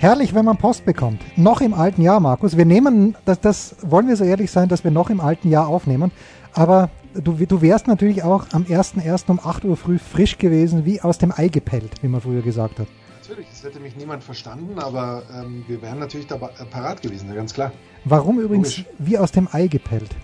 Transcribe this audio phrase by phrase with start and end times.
[0.00, 1.20] Herrlich, wenn man Post bekommt.
[1.36, 2.56] Noch im alten Jahr, Markus.
[2.56, 5.66] Wir nehmen, das, das wollen wir so ehrlich sein, dass wir noch im alten Jahr
[5.66, 6.12] aufnehmen.
[6.52, 9.28] Aber du, du wärst natürlich auch am 1.1.
[9.28, 12.78] um 8 Uhr früh frisch gewesen, wie aus dem Ei gepellt, wie man früher gesagt
[12.78, 12.86] hat.
[13.22, 17.34] Natürlich, es hätte mich niemand verstanden, aber ähm, wir wären natürlich da äh, parat gewesen,
[17.34, 17.72] ganz klar.
[18.04, 18.94] Warum übrigens Logisch.
[19.00, 20.14] wie aus dem Ei gepellt?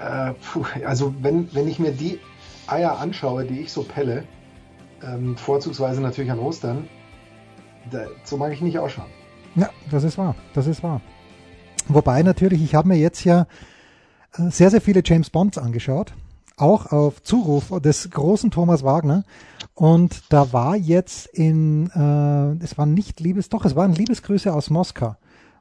[0.00, 2.18] Äh, puh, also wenn, wenn ich mir die
[2.66, 4.24] Eier anschaue, die ich so pelle,
[5.04, 6.88] ähm, vorzugsweise natürlich an Ostern,
[8.24, 9.08] so mag ich nicht ausschauen.
[9.54, 10.34] Ja, das ist wahr.
[10.54, 11.00] Das ist wahr.
[11.88, 13.46] Wobei natürlich, ich habe mir jetzt ja
[14.36, 16.12] äh, sehr, sehr viele James Bonds angeschaut.
[16.56, 19.24] Auch auf Zuruf des großen Thomas Wagner.
[19.74, 24.70] Und da war jetzt in, äh, es war nicht Liebes, doch, es waren Liebesgrüße aus
[24.70, 25.16] Moskau.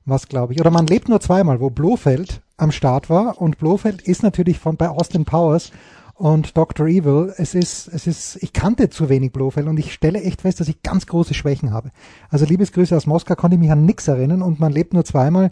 [0.06, 0.60] Was glaube ich.
[0.60, 3.42] Oder man lebt nur zweimal, wo Blofeld am Start war.
[3.42, 5.72] Und Blofeld ist natürlich von bei Austin Powers
[6.16, 6.88] und Dr.
[6.88, 7.34] Evil.
[7.38, 10.70] Es ist, es ist, ich kannte zu wenig Blofeld und ich stelle echt fest, dass
[10.70, 11.92] ich ganz große Schwächen habe.
[12.30, 15.52] Also Liebesgrüße aus Moskau konnte ich mich an nichts erinnern und man lebt nur zweimal.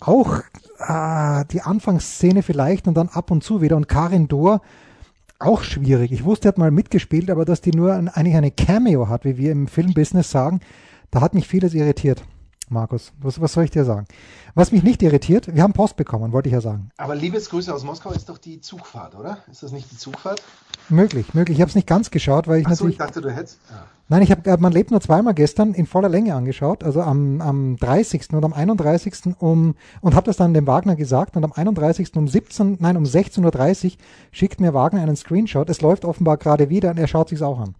[0.00, 0.42] Auch
[0.78, 3.76] ah, die Anfangsszene vielleicht und dann ab und zu wieder.
[3.76, 4.60] Und Karin Dohr,
[5.38, 6.10] auch schwierig.
[6.12, 9.24] Ich wusste, er hat mal mitgespielt, aber dass die nur ein, eigentlich eine Cameo hat,
[9.24, 10.60] wie wir im Filmbusiness sagen,
[11.10, 12.22] da hat mich vieles irritiert.
[12.70, 13.12] Markus.
[13.20, 14.06] Was, was soll ich dir sagen?
[14.54, 16.90] Was mich nicht irritiert, wir haben Post bekommen, wollte ich ja sagen.
[16.96, 19.38] Aber Liebesgrüße aus Moskau ist doch die Zugfahrt, oder?
[19.50, 20.42] Ist das nicht die Zugfahrt?
[20.88, 21.58] Möglich, möglich.
[21.58, 22.94] Ich habe es nicht ganz geschaut, weil ich Ach so, natürlich.
[22.94, 23.58] ich dachte, du hättest.
[23.70, 23.86] Ja.
[24.08, 27.76] Nein, ich habe Man lebt nur zweimal gestern in voller Länge angeschaut, also am, am
[27.76, 28.32] 30.
[28.32, 29.34] und am 31.
[29.38, 32.14] um und habe das dann dem Wagner gesagt und am 31.
[32.16, 33.92] um 17, nein, um 16.30 Uhr
[34.30, 35.70] schickt mir Wagner einen Screenshot.
[35.70, 37.74] Es läuft offenbar gerade wieder und er schaut sich's auch an.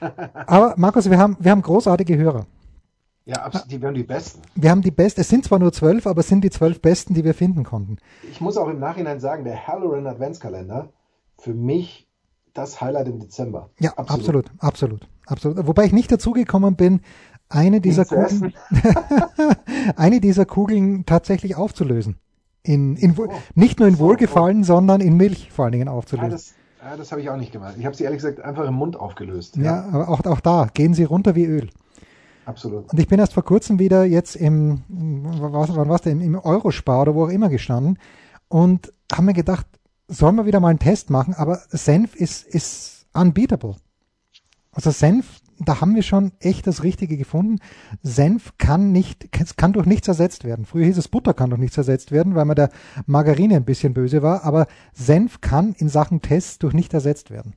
[0.46, 2.46] Aber Markus, wir haben, wir haben großartige Hörer.
[3.30, 4.42] Ja, absolut, die wären die besten.
[4.56, 7.14] Wir haben die besten, es sind zwar nur zwölf, aber es sind die zwölf besten,
[7.14, 7.98] die wir finden konnten.
[8.28, 10.88] Ich muss auch im Nachhinein sagen, der Halloran Adventskalender,
[11.38, 12.08] für mich
[12.54, 13.70] das Highlight im Dezember.
[13.78, 15.08] Ja, absolut, absolut, absolut.
[15.26, 15.66] absolut.
[15.68, 17.02] Wobei ich nicht dazugekommen bin,
[17.48, 18.52] eine dieser Kugeln,
[19.96, 22.16] eine dieser Kugeln tatsächlich aufzulösen.
[22.64, 23.28] In, in, oh.
[23.54, 24.64] Nicht nur in so, Wohlgefallen, oh.
[24.64, 26.30] sondern in Milch vor allen Dingen aufzulösen.
[26.30, 27.76] Ja, das, ja, das habe ich auch nicht gemacht.
[27.78, 29.56] Ich habe sie ehrlich gesagt einfach im Mund aufgelöst.
[29.56, 31.70] Ja, ja aber auch, auch da gehen sie runter wie Öl.
[32.46, 32.90] Absolut.
[32.92, 37.02] Und ich bin erst vor kurzem wieder jetzt im, was, wann war's denn, im Eurospar
[37.02, 37.98] oder wo auch immer gestanden
[38.48, 39.66] und haben mir gedacht,
[40.08, 43.76] sollen wir wieder mal einen Test machen, aber Senf ist, ist unbeatable.
[44.72, 47.58] Also Senf, da haben wir schon echt das Richtige gefunden.
[48.02, 50.64] Senf kann nicht, kann durch nichts ersetzt werden.
[50.64, 52.70] Früher hieß es Butter kann durch nichts ersetzt werden, weil man der
[53.06, 57.54] Margarine ein bisschen böse war, aber Senf kann in Sachen Tests durch nichts ersetzt werden.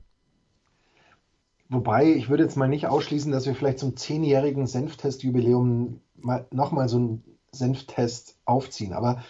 [1.74, 6.88] Wobei, ich würde jetzt mal nicht ausschließen, dass wir vielleicht zum zehnjährigen Senftest-Jubiläum mal, nochmal
[6.88, 8.92] so einen Senftest aufziehen.
[8.92, 9.24] Aber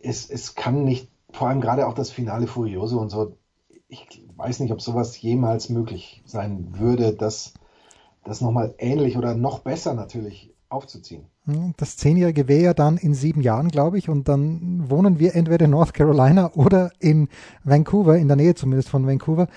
[0.00, 3.36] es, es kann nicht, vor allem gerade auch das Finale Furioso und so,
[3.88, 4.06] ich
[4.36, 7.54] weiß nicht, ob sowas jemals möglich sein würde, das,
[8.24, 11.26] das nochmal ähnlich oder noch besser natürlich aufzuziehen.
[11.46, 15.34] Hm, das Zehnjährige wäre ja dann in sieben Jahren, glaube ich, und dann wohnen wir
[15.34, 17.28] entweder in North Carolina oder in
[17.64, 19.48] Vancouver, in der Nähe zumindest von Vancouver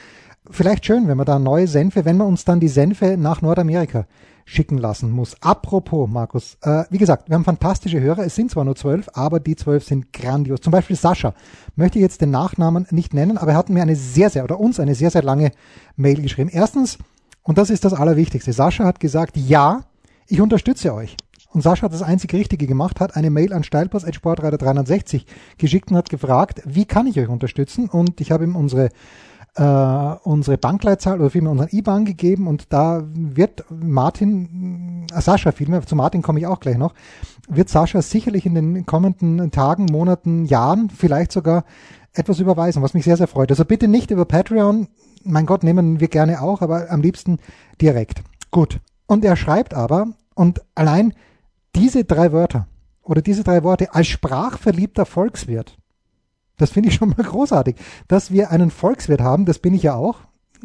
[0.49, 4.05] vielleicht schön, wenn man da neue Senfe, wenn man uns dann die Senfe nach Nordamerika
[4.45, 5.35] schicken lassen muss.
[5.41, 8.25] Apropos, Markus, äh, wie gesagt, wir haben fantastische Hörer.
[8.25, 10.61] Es sind zwar nur zwölf, aber die zwölf sind grandios.
[10.61, 11.35] Zum Beispiel Sascha.
[11.75, 14.59] Möchte ich jetzt den Nachnamen nicht nennen, aber er hat mir eine sehr, sehr, oder
[14.59, 15.51] uns eine sehr, sehr lange
[15.95, 16.49] Mail geschrieben.
[16.51, 16.97] Erstens,
[17.43, 19.83] und das ist das Allerwichtigste, Sascha hat gesagt, ja,
[20.27, 21.15] ich unterstütze euch.
[21.51, 25.25] Und Sascha hat das einzig Richtige gemacht, hat eine Mail an Steilpass.sportreiter 360
[25.57, 27.89] geschickt und hat gefragt, wie kann ich euch unterstützen?
[27.89, 28.89] Und ich habe ihm unsere
[29.55, 29.63] äh,
[30.23, 35.95] unsere Bankleitzahl oder vielmehr unseren IBAN gegeben und da wird Martin, äh, Sascha vielmehr, zu
[35.95, 36.93] Martin komme ich auch gleich noch,
[37.47, 41.65] wird Sascha sicherlich in den kommenden Tagen, Monaten, Jahren vielleicht sogar
[42.13, 43.51] etwas überweisen, was mich sehr, sehr freut.
[43.51, 44.87] Also bitte nicht über Patreon,
[45.23, 47.39] mein Gott, nehmen wir gerne auch, aber am liebsten
[47.81, 48.23] direkt.
[48.51, 48.79] Gut.
[49.07, 51.13] Und er schreibt aber, und allein
[51.75, 52.67] diese drei Wörter
[53.01, 55.78] oder diese drei Worte als sprachverliebter Volkswirt,
[56.59, 57.75] das finde ich schon mal großartig.
[58.07, 60.19] Dass wir einen Volkswirt haben, das bin ich ja auch,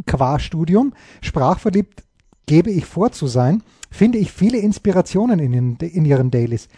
[0.06, 0.92] qua Studium,
[1.22, 2.04] sprachverliebt
[2.46, 6.68] gebe ich vor zu sein, finde ich viele Inspirationen in, in, in ihren Dailies.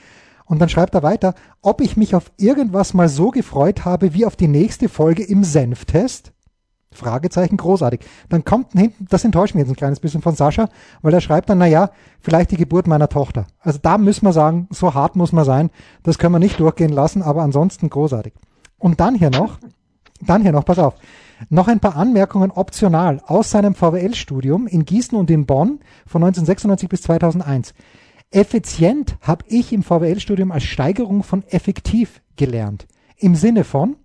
[0.45, 4.27] Und dann schreibt er weiter, ob ich mich auf irgendwas mal so gefreut habe wie
[4.27, 6.33] auf die nächste Folge im Senftest.
[6.93, 8.01] Fragezeichen, großartig.
[8.29, 10.69] Dann kommt hinten, das enttäuscht mich jetzt ein kleines bisschen von Sascha,
[11.03, 11.91] weil er schreibt dann, na ja,
[12.21, 13.47] vielleicht die Geburt meiner Tochter.
[13.59, 15.71] Also da müssen wir sagen, so hart muss man sein,
[16.05, 18.33] das können wir nicht durchgehen lassen, aber ansonsten großartig.
[18.79, 19.59] Und dann hier noch,
[20.21, 20.95] dann hier noch, pass auf,
[21.49, 26.89] noch ein paar Anmerkungen optional aus seinem VWL-Studium in Gießen und in Bonn von 1996
[26.89, 27.75] bis 2001.
[28.31, 32.87] Effizient habe ich im VWL-Studium als Steigerung von effektiv gelernt.
[33.17, 33.97] Im Sinne von,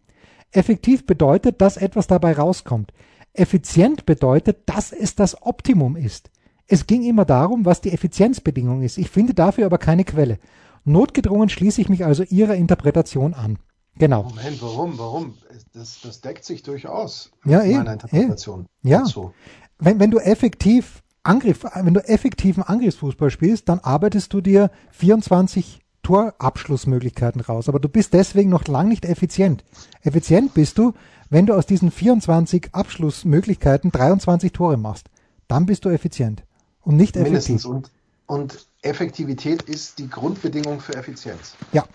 [0.51, 2.93] effektiv bedeutet, dass etwas dabei rauskommt.
[3.33, 6.29] Effizient bedeutet, dass es das Optimum ist.
[6.67, 8.97] Es ging immer darum, was die Effizienzbedingung ist.
[8.97, 10.37] Ich finde dafür aber keine Quelle.
[10.83, 13.57] Notgedrungen schließe ich mich also Ihrer Interpretation an.
[14.01, 14.23] Genau.
[14.23, 14.97] Moment, warum?
[14.97, 15.37] Warum?
[15.75, 18.65] Das, das deckt sich durchaus ja, eh, meiner Interpretation.
[18.83, 18.89] Eh.
[18.89, 19.01] Ja.
[19.01, 19.31] Dazu.
[19.77, 25.81] Wenn, wenn du effektiv Angriff, wenn du effektiven Angriffsfußball spielst, dann arbeitest du dir 24
[26.01, 27.69] Torabschlussmöglichkeiten raus.
[27.69, 29.63] Aber du bist deswegen noch lang nicht effizient.
[30.01, 30.93] Effizient bist du,
[31.29, 35.11] wenn du aus diesen 24 Abschlussmöglichkeiten 23 Tore machst.
[35.47, 36.41] Dann bist du effizient.
[36.81, 37.33] Und nicht effektiv.
[37.33, 37.65] Mindestens.
[37.65, 37.91] Und,
[38.25, 41.53] und Effektivität ist die Grundbedingung für Effizienz.
[41.71, 41.85] Ja,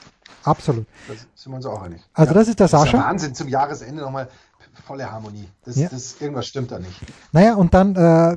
[0.45, 0.87] absolut.
[1.09, 2.01] Da sind wir uns auch einig.
[2.15, 2.99] Also das ist der Das ist Sascha.
[2.99, 4.29] ja Wahnsinn, zum Jahresende nochmal
[4.87, 5.49] volle Harmonie.
[5.65, 5.89] Das, Ja.
[5.89, 7.01] das, irgendwas stimmt da nicht.
[7.33, 8.37] Naja, und dann, äh,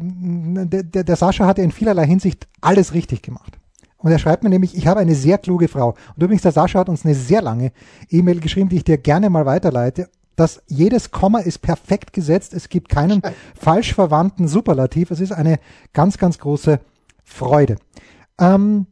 [0.67, 3.57] der, der, der Sascha hat ja in vielerlei Hinsicht alles richtig gemacht.
[3.97, 5.89] Und er schreibt mir nämlich, ich habe eine sehr kluge Frau.
[6.15, 7.73] Und übrigens, der Sascha hat uns eine sehr lange
[8.09, 10.09] E-Mail geschrieben, die ich dir gerne mal weiterleite.
[10.37, 12.53] Dass jedes Komma ist perfekt gesetzt.
[12.53, 13.21] Es gibt keinen
[13.59, 15.11] falsch verwandten Superlativ.
[15.11, 15.59] Es ist eine
[15.91, 16.79] ganz, ganz große
[17.25, 17.75] Freude.
[18.39, 18.87] Ähm,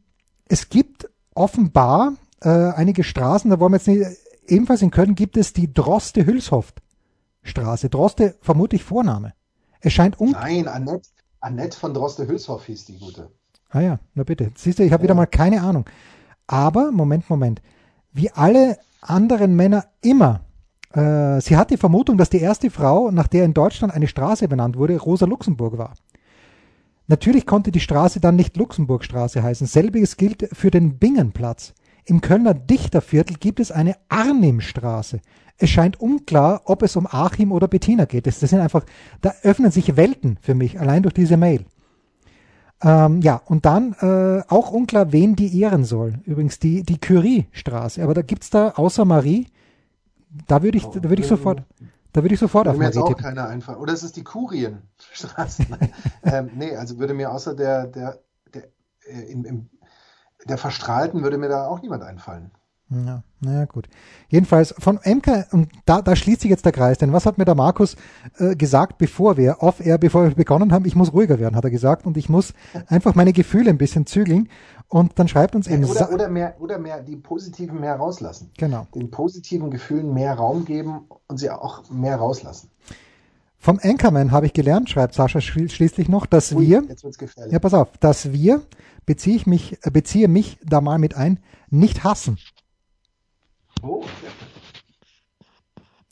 [0.49, 2.11] es gibt offenbar
[2.41, 4.05] äh, einige Straßen, da wollen wir jetzt nicht,
[4.47, 6.73] ebenfalls in Köln gibt es die Droste-Hülshoff
[7.43, 7.89] Straße.
[7.89, 9.33] Droste vermutlich Vorname.
[9.79, 13.31] Es scheint un Nein, Annette, Annette von Droste-Hülshoff hieß die gute.
[13.69, 14.51] Ah ja, na bitte.
[14.55, 15.85] Siehst du, ich habe wieder mal keine Ahnung.
[16.47, 17.61] Aber, Moment, Moment.
[18.13, 20.41] Wie alle anderen Männer immer,
[20.93, 24.47] äh, sie hat die Vermutung, dass die erste Frau, nach der in Deutschland eine Straße
[24.47, 25.93] benannt wurde, Rosa Luxemburg war.
[27.07, 29.67] Natürlich konnte die Straße dann nicht Luxemburgstraße heißen.
[29.67, 31.73] Selbiges gilt für den Bingenplatz.
[32.07, 35.19] Im Kölner Dichterviertel gibt es eine Arnimstraße.
[35.57, 38.27] Es scheint unklar, ob es um Achim oder Bettina geht.
[38.27, 38.85] Das, das sind einfach,
[39.19, 41.65] da öffnen sich Welten für mich, allein durch diese Mail.
[42.81, 46.13] Ähm, ja, und dann äh, auch unklar, wen die ehren soll.
[46.23, 48.01] Übrigens die, die Curie-Straße.
[48.01, 49.47] Aber da gibt's da außer Marie,
[50.47, 51.63] da würde ich, da würde ich sofort,
[52.13, 53.79] da würde ich sofort auf Würde mir jetzt Marie auch keiner einfallen.
[53.79, 55.65] Oder ist es die Kurienstraße?
[56.23, 58.19] Ähm, nee, also würde mir außer der, der,
[58.53, 58.63] der,
[59.07, 59.69] äh, im, im,
[60.49, 62.51] der Verstrahlten würde mir da auch niemand einfallen.
[62.89, 63.89] Ja, naja, gut.
[64.29, 67.43] Jedenfalls von Emka, und da, da schließt sich jetzt der Kreis, denn was hat mir
[67.43, 67.97] der Markus
[68.37, 71.69] äh, gesagt, bevor wir off-air, bevor wir begonnen haben, ich muss ruhiger werden, hat er
[71.69, 72.53] gesagt, und ich muss
[72.87, 74.47] einfach meine Gefühle ein bisschen zügeln.
[74.87, 78.51] Und dann schreibt uns eben Oder, oder mehr, oder mehr die positiven mehr rauslassen.
[78.57, 78.87] genau.
[78.95, 82.69] Den positiven Gefühlen mehr Raum geben und sie auch mehr rauslassen.
[83.67, 86.83] Vom Anchorman habe ich gelernt, schreibt Sascha schli- schließlich noch, dass Ui, wir,
[87.49, 88.61] ja pass auf, dass wir,
[89.05, 92.37] beziehe ich mich, äh, beziehe mich da mal mit ein, nicht hassen.
[93.81, 94.05] Oh,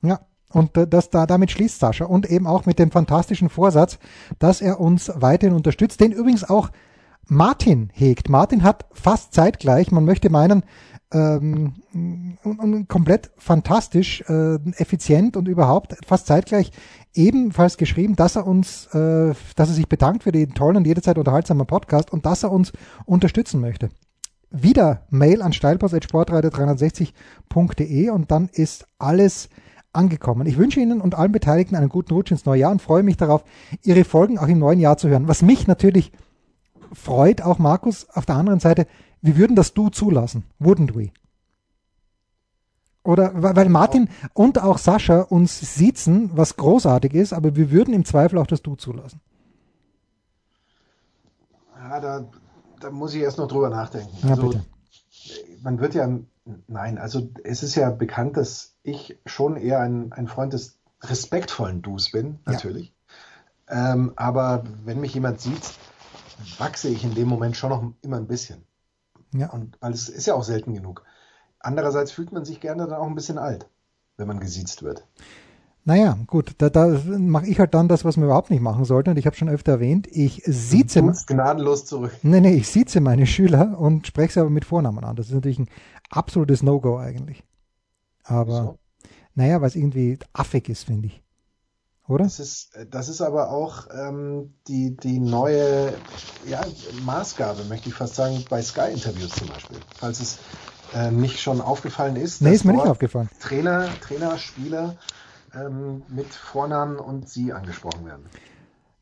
[0.01, 0.19] Ja,
[0.51, 3.99] und äh, das da damit schließt Sascha und eben auch mit dem fantastischen Vorsatz,
[4.37, 6.71] dass er uns weiterhin unterstützt, den übrigens auch
[7.25, 8.27] Martin hegt.
[8.27, 10.63] Martin hat fast zeitgleich, man möchte meinen,
[11.15, 11.73] ähm,
[12.43, 16.73] und, und komplett fantastisch, äh, effizient und überhaupt fast zeitgleich
[17.13, 21.17] ebenfalls geschrieben, dass er uns, äh, dass er sich bedankt für den tollen und jederzeit
[21.17, 22.73] unterhaltsamen Podcast und dass er uns
[23.05, 23.87] unterstützen möchte.
[24.51, 29.47] Wieder Mail an steilpass.sportreiter360.de und dann ist alles
[29.93, 30.45] angekommen.
[30.47, 33.15] Ich wünsche Ihnen und allen Beteiligten einen guten Rutsch ins neue Jahr und freue mich
[33.15, 33.45] darauf,
[33.83, 35.29] Ihre Folgen auch im neuen Jahr zu hören.
[35.29, 36.11] Was mich natürlich
[36.91, 38.85] freut, auch Markus, auf der anderen Seite,
[39.25, 41.11] wir würden das Du zulassen, wouldn't we?
[43.03, 48.03] Oder weil Martin und auch Sascha uns siezen, was großartig ist, aber wir würden im
[48.05, 49.21] Zweifel auch das Du zulassen.
[51.77, 52.25] ja, da,
[52.79, 54.15] da muss ich erst noch drüber nachdenken.
[54.23, 54.65] Ja, also, bitte.
[55.61, 56.09] man wird ja,
[56.67, 61.81] nein, also es ist ja bekannt, dass ich schon eher ein, ein Freund des respektvollen
[61.83, 62.53] Dus bin, Ja.
[62.53, 62.93] natürlich.
[63.67, 65.73] Ähm, aber wenn mich jemand sieht,
[66.57, 68.64] wachse ich in dem Moment schon noch immer ein bisschen.
[69.39, 69.51] Ja.
[69.51, 71.03] Und weil es ist ja auch selten genug.
[71.59, 73.67] Andererseits fühlt man sich gerne dann auch ein bisschen alt,
[74.17, 75.05] wenn man gesiezt wird.
[75.87, 79.11] Naja, gut, da, da mache ich halt dann das, was man überhaupt nicht machen sollte.
[79.11, 82.11] Und ich habe schon öfter erwähnt, ich sieze, Du gnadenlos zurück.
[82.23, 85.15] nee, nee, ich sieze meine Schüler und spreche sie aber mit Vornamen an.
[85.15, 85.69] Das ist natürlich ein
[86.09, 87.43] absolutes No-Go eigentlich.
[88.23, 88.79] Aber, So.
[89.35, 91.23] naja, weil es irgendwie affig ist, finde ich.
[92.07, 92.25] Oder?
[92.25, 95.93] Das ist, das ist aber auch ähm, die, die neue
[96.47, 96.61] ja,
[97.03, 99.77] Maßgabe, möchte ich fast sagen, bei Sky-Interviews zum Beispiel.
[99.97, 100.37] Falls es
[100.93, 103.29] ähm, nicht schon aufgefallen ist, Nee, dass ist mir nicht aufgefallen.
[103.39, 104.95] Trainer, Trainer, Spieler
[105.55, 108.25] ähm, mit Vornamen und Sie angesprochen werden.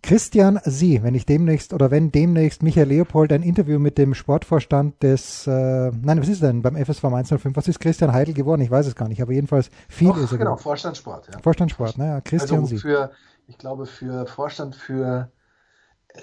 [0.03, 5.01] Christian Sie, wenn ich demnächst oder wenn demnächst Michael Leopold ein Interview mit dem Sportvorstand
[5.01, 7.55] des, äh, nein, was ist denn beim FSV 105?
[7.55, 8.61] Was ist Christian Heidel geworden?
[8.61, 10.39] Ich weiß es gar nicht, aber jedenfalls viel Och, ist er.
[10.39, 10.61] Genau, geworden.
[10.61, 11.29] Vorstand Sport.
[11.33, 11.39] Ja.
[11.39, 12.79] Vorstand Sport, naja, Christian Also Sie.
[12.79, 13.11] für,
[13.47, 15.31] ich glaube, für Vorstand für,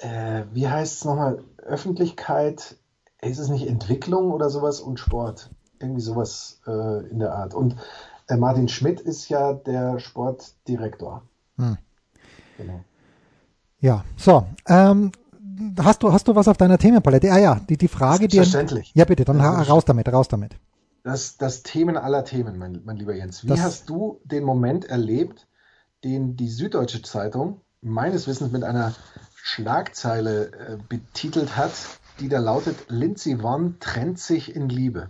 [0.02, 2.76] äh, wie heißt es nochmal, Öffentlichkeit,
[3.22, 5.50] ist es nicht Entwicklung oder sowas und Sport?
[5.80, 7.54] Irgendwie sowas äh, in der Art.
[7.54, 7.76] Und
[8.28, 11.22] äh, Martin Schmidt ist ja der Sportdirektor.
[11.56, 11.78] Hm.
[12.58, 12.84] Genau.
[13.80, 14.46] Ja, so.
[14.68, 15.12] Ähm,
[15.78, 17.30] hast du hast du was auf deiner Themenpalette?
[17.32, 18.92] Ah ja, die die Frage, die Selbstverständlich.
[18.94, 20.56] ja bitte, dann raus damit, raus damit.
[21.02, 23.44] Das, das Themen aller Themen, mein, mein lieber Jens.
[23.44, 25.46] Wie Das- hast du den Moment erlebt,
[26.04, 28.94] den die Süddeutsche Zeitung meines Wissens mit einer
[29.34, 31.72] Schlagzeile äh, betitelt hat,
[32.20, 35.08] die da lautet, Lindsay Vonn trennt sich in Liebe.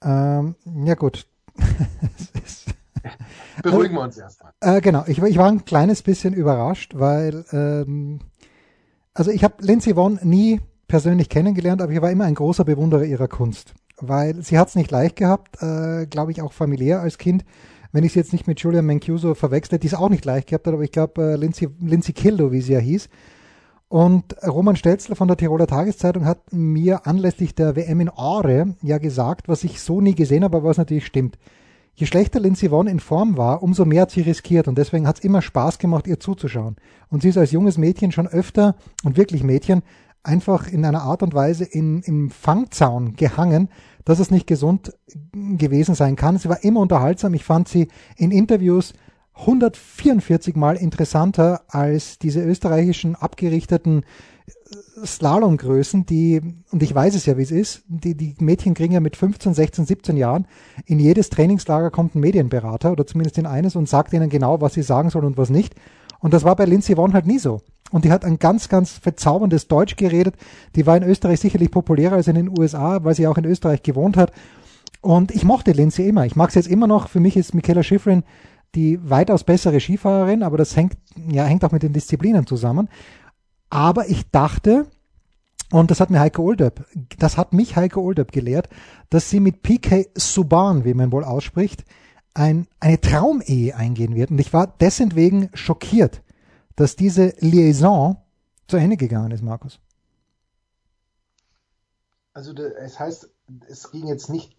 [0.00, 1.26] Ähm, ja gut.
[3.62, 4.52] Beruhigen wir uns erstmal.
[4.60, 8.20] Äh, genau, ich, war- ich war ein kleines bisschen überrascht, weil, ähm,
[9.14, 13.04] also ich habe Lindsay Vonn nie persönlich kennengelernt, aber ich war immer ein großer Bewunderer
[13.04, 17.18] ihrer Kunst, weil sie hat es nicht leicht gehabt, äh, glaube ich auch familiär als
[17.18, 17.44] Kind.
[17.92, 20.66] Wenn ich sie jetzt nicht mit Julia Mancuso verwechsle, die es auch nicht leicht gehabt
[20.66, 23.08] hat, aber ich glaube äh, Lindsay, Lindsay Kildo, wie sie ja hieß.
[23.88, 28.96] Und Roman Stelzler von der Tiroler Tageszeitung hat mir anlässlich der WM in Aare ja
[28.96, 31.36] gesagt, was ich so nie gesehen habe, aber was natürlich stimmt.
[31.94, 35.18] Je schlechter Lindsay Vonn in Form war, umso mehr hat sie riskiert und deswegen hat
[35.18, 36.76] es immer Spaß gemacht, ihr zuzuschauen.
[37.08, 39.82] Und sie ist als junges Mädchen schon öfter und wirklich Mädchen
[40.22, 43.68] einfach in einer Art und Weise in, im Fangzaun gehangen,
[44.04, 44.94] dass es nicht gesund
[45.32, 46.38] gewesen sein kann.
[46.38, 47.34] Sie war immer unterhaltsam.
[47.34, 48.94] Ich fand sie in Interviews
[49.34, 54.04] 144 Mal interessanter als diese österreichischen abgerichteten
[55.04, 59.00] Slalomgrößen, die, und ich weiß es ja, wie es ist, die, die Mädchen kriegen ja
[59.00, 60.46] mit 15, 16, 17 Jahren,
[60.86, 64.74] in jedes Trainingslager kommt ein Medienberater oder zumindest in eines und sagt ihnen genau, was
[64.74, 65.74] sie sagen sollen und was nicht.
[66.20, 67.60] Und das war bei Lindsay Vonn halt nie so.
[67.90, 70.36] Und die hat ein ganz, ganz verzauberndes Deutsch geredet.
[70.76, 73.82] Die war in Österreich sicherlich populärer als in den USA, weil sie auch in Österreich
[73.82, 74.32] gewohnt hat.
[75.02, 76.24] Und ich mochte Lindsay immer.
[76.24, 77.08] Ich mag sie jetzt immer noch.
[77.08, 78.22] Für mich ist Michaela Schifrin
[78.74, 80.94] die weitaus bessere Skifahrerin, aber das hängt,
[81.30, 82.88] ja, hängt auch mit den Disziplinen zusammen.
[83.72, 84.86] Aber ich dachte,
[85.70, 86.84] und das hat mir Heike Oldup,
[87.18, 88.68] das hat mich Heike Oldup gelehrt,
[89.08, 91.82] dass sie mit PK Subban, wie man wohl ausspricht,
[92.34, 94.30] ein, eine Traumehe eingehen wird.
[94.30, 96.20] Und ich war deswegen schockiert,
[96.76, 98.18] dass diese Liaison
[98.68, 99.80] zu Ende gegangen ist, Markus.
[102.34, 103.30] Also es heißt,
[103.68, 104.54] es ging jetzt nicht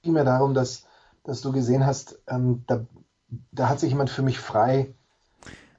[0.00, 0.86] primär darum, dass,
[1.22, 2.86] dass du gesehen hast, ähm, da,
[3.52, 4.94] da hat sich jemand für mich frei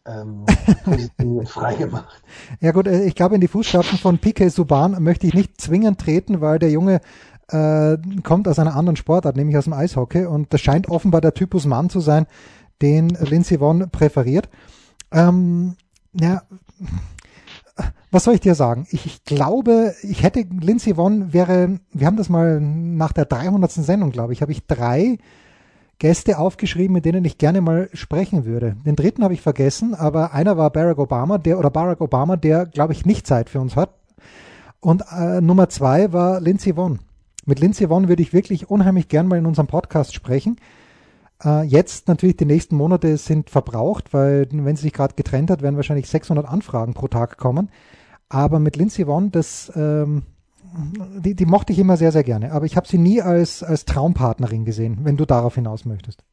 [0.05, 0.45] ähm,
[0.83, 2.23] positioniert, frei gemacht.
[2.61, 5.99] Ja gut, äh, ich glaube, in die Fußstapfen von PK Subban möchte ich nicht zwingend
[5.99, 7.01] treten, weil der Junge
[7.49, 10.25] äh, kommt aus einer anderen Sportart, nämlich aus dem Eishockey.
[10.25, 12.27] Und das scheint offenbar der Typus Mann zu sein,
[12.81, 14.49] den Lindsay Vonn präferiert.
[15.11, 15.75] Ähm,
[16.13, 16.43] ja,
[18.11, 18.87] was soll ich dir sagen?
[18.91, 23.71] Ich, ich glaube, ich hätte Lindsay Vonn wäre, wir haben das mal nach der 300.
[23.71, 25.17] Sendung, glaube ich, habe ich drei
[25.99, 28.75] Gäste aufgeschrieben, mit denen ich gerne mal sprechen würde.
[28.85, 32.65] Den dritten habe ich vergessen, aber einer war Barack Obama, der oder Barack Obama, der
[32.65, 33.91] glaube ich nicht Zeit für uns hat.
[34.81, 36.99] Und äh, Nummer zwei war Lindsay Vonn.
[37.45, 40.57] Mit Lindsay Vonn würde ich wirklich unheimlich gern mal in unserem Podcast sprechen.
[41.43, 45.61] Äh, jetzt natürlich die nächsten Monate sind verbraucht, weil wenn sie sich gerade getrennt hat,
[45.61, 47.69] werden wahrscheinlich 600 Anfragen pro Tag kommen.
[48.29, 50.23] Aber mit Lindsay Vonn, das ähm,
[50.75, 52.51] die, die mochte ich immer sehr, sehr gerne.
[52.51, 56.23] Aber ich habe sie nie als, als Traumpartnerin gesehen, wenn du darauf hinaus möchtest.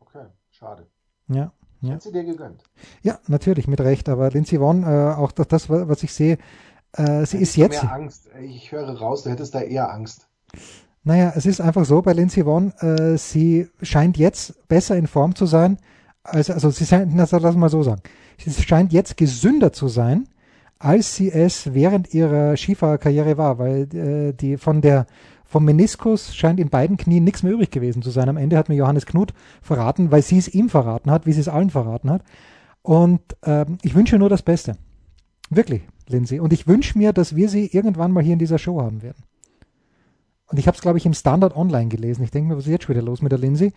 [0.00, 0.86] Okay, schade.
[1.28, 1.94] Ja, ja.
[1.94, 2.62] Hat sie dir gegönnt?
[3.02, 4.08] Ja, natürlich, mit Recht.
[4.08, 6.38] Aber Lindsay Vonn, äh, auch das, das, was ich sehe,
[6.92, 7.82] äh, sie ist jetzt.
[7.82, 8.28] Mehr Angst.
[8.40, 10.28] Ich höre raus, du hättest da eher Angst.
[11.04, 15.34] Naja, es ist einfach so bei Lindsay Vonn, äh, sie scheint jetzt besser in Form
[15.34, 15.78] zu sein,
[16.22, 18.02] als, also sie scheint, na, lass mal so sagen,
[18.38, 20.28] sie scheint jetzt gesünder zu sein,
[20.82, 25.06] als sie es während ihrer Skifahrerkarriere war, weil äh, die von der
[25.44, 28.28] vom Meniskus scheint in beiden Knien nichts mehr übrig gewesen zu sein.
[28.28, 31.42] Am Ende hat mir Johannes Knut verraten, weil sie es ihm verraten hat, wie sie
[31.42, 32.22] es allen verraten hat.
[32.80, 34.76] Und ähm, ich wünsche nur das Beste.
[35.50, 36.40] Wirklich, Lindsay.
[36.40, 39.22] Und ich wünsche mir, dass wir sie irgendwann mal hier in dieser Show haben werden.
[40.46, 42.24] Und ich habe es, glaube ich, im Standard Online gelesen.
[42.24, 43.72] Ich denke mir, was ist jetzt schon wieder los mit der Lindsay?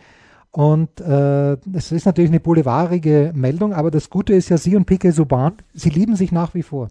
[0.55, 4.85] Und äh, es ist natürlich eine boulevardige Meldung, aber das Gute ist ja, sie und
[4.85, 6.88] Piquet Subban, sie lieben sich nach wie vor.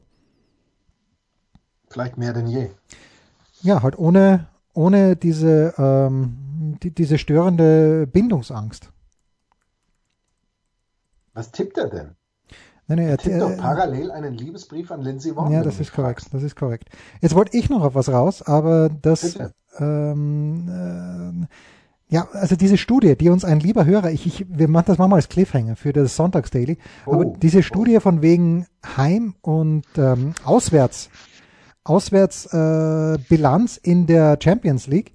[1.89, 2.69] Vielleicht mehr denn je.
[3.63, 8.91] Ja, halt ohne, ohne diese, ähm, die, diese störende Bindungsangst.
[11.33, 12.17] Was tippt er denn?
[12.87, 15.51] Nein, nein, Er tippt doch äh, parallel einen Liebesbrief an Lindsay Vonn.
[15.51, 16.91] ja, das ist korrekt, das ist korrekt.
[17.23, 19.55] Jetzt wollte ich noch auf was raus, aber das, Bitte.
[19.79, 21.49] ähm,
[22.09, 25.19] Ja, also diese Studie, die uns ein lieber Hörer, ich, ich wir machen das manchmal
[25.19, 31.09] als Cliffhanger für das Sonntagsdaily, oh, aber diese Studie von wegen Heim und ähm, Auswärts,
[31.83, 35.15] Auswärtsbilanz äh, in der Champions League,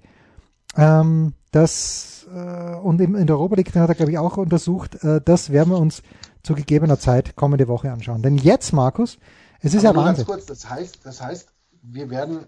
[0.76, 5.02] ähm, das äh, und in, in der Europa League hat er glaube ich auch untersucht,
[5.04, 6.02] äh, das werden wir uns
[6.42, 8.22] zu gegebener Zeit kommende Woche anschauen.
[8.22, 9.18] Denn jetzt, Markus,
[9.60, 10.26] es ist aber ja Wahnsinn.
[10.26, 11.48] Ganz kurz, das heißt, das heißt,
[11.82, 12.40] wir werden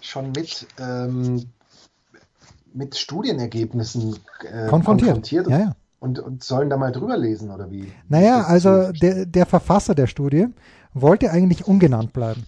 [0.00, 1.46] schon mit ähm,
[2.74, 5.76] mit Studienergebnissen äh, konfrontiert, konfrontiert ja, ja.
[6.00, 7.90] Und, und, sollen da mal drüber lesen oder wie?
[8.08, 10.48] Naja, also der, der Verfasser der Studie
[10.92, 12.44] wollte eigentlich ungenannt bleiben.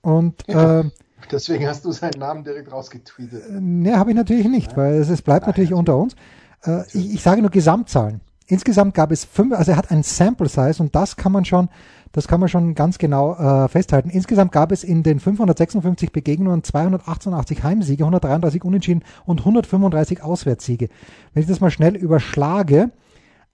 [0.00, 0.90] Und ja, äh,
[1.30, 3.48] deswegen hast du seinen Namen direkt rausgetweetet.
[3.48, 6.16] Äh, ne, habe ich natürlich nicht, weil es, es bleibt Nein, natürlich unter uns.
[6.64, 8.20] Äh, ich, ich, sage nur Gesamtzahlen.
[8.46, 11.68] Insgesamt gab es fünf, also er hat ein Sample Size und das kann man schon
[12.12, 14.10] das kann man schon ganz genau äh, festhalten.
[14.10, 20.88] Insgesamt gab es in den 556 Begegnungen 288 Heimsiege, 133 Unentschieden und 135 Auswärtssiege.
[21.32, 22.90] Wenn ich das mal schnell überschlage,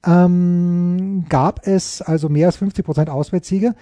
[0.07, 3.75] ähm, gab es also mehr als 50 Prozent Auswärtssiege.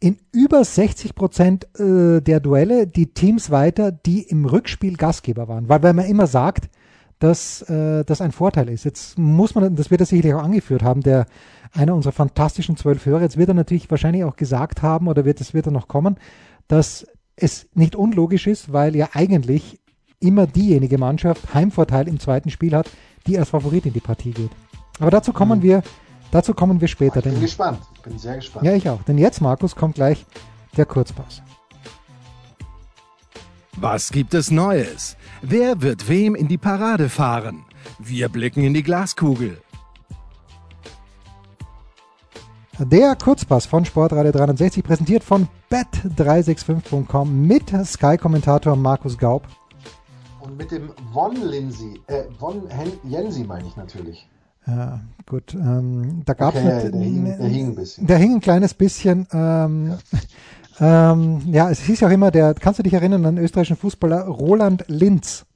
[0.00, 5.68] In über 60 Prozent äh, der Duelle die Teams weiter, die im Rückspiel Gastgeber waren.
[5.68, 6.68] Weil, weil man immer sagt,
[7.18, 8.84] dass äh, das ein Vorteil ist.
[8.84, 11.26] Jetzt muss man, das wird er sicherlich auch angeführt haben, der
[11.72, 13.22] einer unserer fantastischen zwölf Hörer.
[13.22, 16.16] Jetzt wird er natürlich wahrscheinlich auch gesagt haben, oder wird es wird er noch kommen,
[16.66, 17.06] dass
[17.36, 19.78] es nicht unlogisch ist, weil ja eigentlich
[20.20, 22.90] immer diejenige Mannschaft Heimvorteil im zweiten Spiel hat,
[23.26, 24.50] die als Favorit in die Partie geht.
[24.98, 25.62] Aber dazu kommen mhm.
[25.62, 25.82] wir,
[26.30, 27.18] dazu kommen wir später.
[27.18, 27.80] Ich bin gespannt.
[27.94, 28.66] Ich bin sehr gespannt.
[28.66, 29.02] Ja, ich auch.
[29.02, 30.26] Denn jetzt, Markus, kommt gleich
[30.76, 31.42] der Kurzpass.
[33.76, 35.16] Was gibt es Neues?
[35.40, 37.64] Wer wird wem in die Parade fahren?
[38.00, 39.60] Wir blicken in die Glaskugel.
[42.80, 49.48] Der Kurzpass von Sportradio 360 präsentiert von bet365.com mit Sky-Kommentator Markus Gaub.
[50.40, 52.62] Und mit dem Von Lindsay, äh, Von
[53.02, 54.28] Jensi meine ich natürlich.
[54.64, 55.54] Ja, gut.
[55.54, 58.06] Ähm, da gab es okay, der, hing, der hing ein bisschen.
[58.06, 59.26] Der hing ein kleines bisschen.
[59.32, 59.98] Ähm,
[60.78, 61.10] ja.
[61.12, 63.76] ähm, ja, es hieß ja auch immer, der, kannst du dich erinnern an den österreichischen
[63.76, 65.46] Fußballer Roland Linz?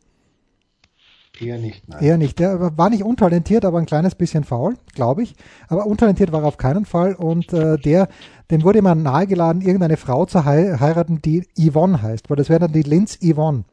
[1.40, 2.02] Eher nicht, nein.
[2.02, 2.38] Eher nicht.
[2.38, 5.34] Der war nicht untalentiert, aber ein kleines bisschen faul, glaube ich.
[5.68, 7.14] Aber untalentiert war er auf keinen Fall.
[7.14, 8.08] Und äh, der,
[8.50, 12.60] dem wurde immer nahegeladen, irgendeine Frau zu hei heiraten, die Yvonne heißt, weil das wäre
[12.60, 13.64] dann die Linz Yvonne.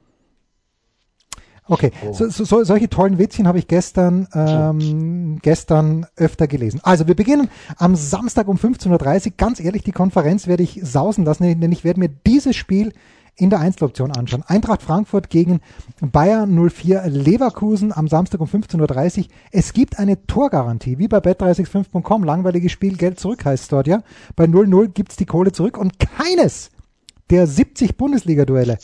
[1.69, 2.13] Okay, oh.
[2.13, 6.79] so, so, solche tollen Witzchen habe ich gestern, ähm, gestern öfter gelesen.
[6.83, 9.33] Also wir beginnen am Samstag um 15.30 Uhr.
[9.37, 12.91] Ganz ehrlich, die Konferenz werde ich sausen lassen, denn ich werde mir dieses Spiel
[13.39, 14.43] in der Einzeloption anschauen.
[14.45, 15.61] Eintracht Frankfurt gegen
[16.01, 19.25] Bayern 04 Leverkusen am Samstag um 15.30 Uhr.
[19.51, 22.23] Es gibt eine Torgarantie, wie bei bet365.com.
[22.23, 24.03] Langweiliges Spiel, Geld zurück heißt dort, ja.
[24.35, 26.69] Bei 0-0 gibt's die Kohle zurück und keines
[27.29, 28.77] der 70 Bundesliga-Duelle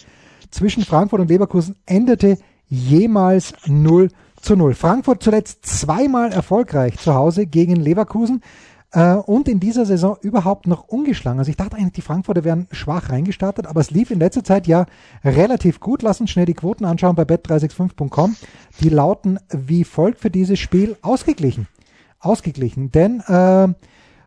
[0.51, 2.37] zwischen Frankfurt und Leverkusen endete
[2.67, 4.09] jemals 0
[4.41, 4.73] zu 0.
[4.73, 8.41] Frankfurt zuletzt zweimal erfolgreich zu Hause gegen Leverkusen
[8.93, 11.39] und in dieser Saison überhaupt noch ungeschlagen.
[11.39, 14.67] Also ich dachte eigentlich, die Frankfurter wären schwach reingestartet, aber es lief in letzter Zeit
[14.67, 14.85] ja
[15.23, 16.01] relativ gut.
[16.01, 18.37] Lass uns schnell die Quoten anschauen bei bet365.com.
[18.79, 21.67] Die lauten wie folgt für dieses Spiel ausgeglichen.
[22.19, 23.67] Ausgeglichen, denn äh,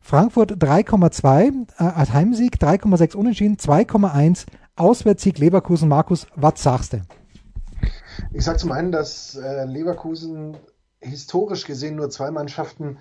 [0.01, 5.88] Frankfurt 3,2 äh, als Heimsieg, 3,6 Unentschieden, 2,1 Auswärtssieg Leverkusen.
[5.88, 7.03] Markus, was sagst du?
[8.33, 10.57] Ich sage zum einen, dass äh, Leverkusen
[11.01, 12.99] historisch gesehen nur zwei Mannschaften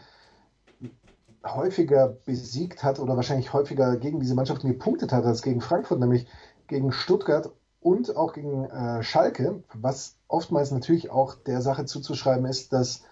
[1.45, 6.27] häufiger besiegt hat oder wahrscheinlich häufiger gegen diese Mannschaften gepunktet hat als gegen Frankfurt, nämlich
[6.67, 12.73] gegen Stuttgart und auch gegen äh, Schalke, was oftmals natürlich auch der Sache zuzuschreiben ist,
[12.73, 13.03] dass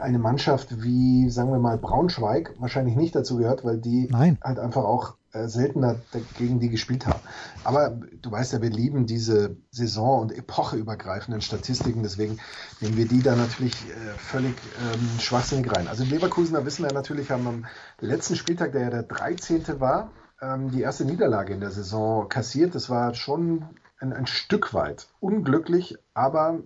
[0.00, 4.38] eine Mannschaft wie, sagen wir mal, Braunschweig wahrscheinlich nicht dazu gehört, weil die Nein.
[4.42, 5.96] halt einfach auch äh, seltener
[6.38, 7.20] gegen die gespielt haben.
[7.64, 12.38] Aber du weißt ja, wir lieben diese Saison- und epocheübergreifenden Statistiken, deswegen
[12.80, 15.88] nehmen wir die da natürlich äh, völlig ähm, schwachsinnig rein.
[15.88, 17.66] Also Leverkusener wissen wir natürlich, haben am
[18.00, 19.80] letzten Spieltag, der ja der 13.
[19.80, 20.10] war,
[20.42, 22.74] ähm, die erste Niederlage in der Saison kassiert.
[22.74, 23.64] Das war schon
[24.00, 26.58] ein, ein Stück weit unglücklich, aber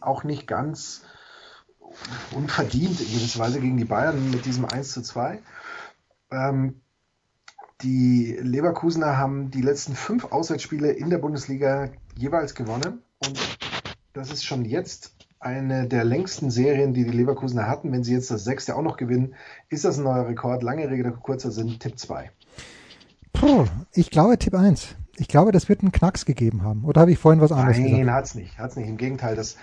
[0.00, 1.02] auch nicht ganz
[2.34, 5.40] unverdient in gewisser Weise gegen die Bayern mit diesem 1 zu 2.
[6.30, 6.80] Ähm,
[7.82, 13.58] die Leverkusener haben die letzten fünf Auswärtsspiele in der Bundesliga jeweils gewonnen und
[14.12, 17.92] das ist schon jetzt eine der längsten Serien, die die Leverkusener hatten.
[17.92, 19.34] Wenn sie jetzt das sechste auch noch gewinnen,
[19.68, 20.62] ist das ein neuer Rekord.
[20.62, 22.30] Lange Rede, kurzer Sinn, Tipp 2.
[23.32, 24.96] Puh, ich glaube Tipp 1.
[25.16, 26.84] Ich glaube, das wird einen Knacks gegeben haben.
[26.84, 28.04] Oder habe ich vorhin was anderes Nein, gesagt?
[28.04, 28.58] Nein, hat's nicht.
[28.58, 28.88] Hat's nicht.
[28.88, 29.56] Im Gegenteil, das,